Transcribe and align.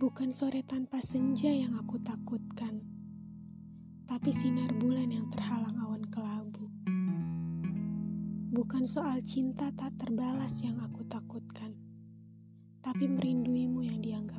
Bukan 0.00 0.32
sore 0.32 0.64
tanpa 0.64 1.04
senja 1.04 1.52
yang 1.52 1.76
aku 1.76 2.00
takutkan, 2.00 2.80
tapi 4.08 4.32
sinar 4.32 4.72
bulan 4.80 5.12
yang 5.12 5.28
terhalang 5.28 5.76
awan 5.76 6.00
kelabu. 6.08 6.72
Bukan 8.48 8.88
soal 8.88 9.20
cinta 9.20 9.68
tak 9.76 10.00
terbalas 10.00 10.64
yang 10.64 10.80
aku 10.80 11.04
takutkan, 11.04 11.76
tapi 12.80 13.12
merinduimu 13.12 13.84
yang 13.84 14.00
dianggap 14.00 14.29